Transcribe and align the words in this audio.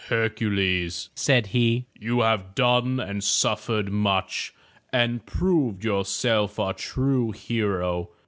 "Hercules,'' 0.09 1.09
said 1.13 1.45
he, 1.53 1.85
*Vou 2.01 2.21
have 2.21 2.55
done 2.55 2.99
and 2.99 3.23
suffered 3.23 3.91
much, 3.91 4.51
and 4.91 5.23
proved 5.27 5.83
yourself 5.85 6.57
a 6.57 6.73
true 6.73 7.29
hero. 7.29 8.09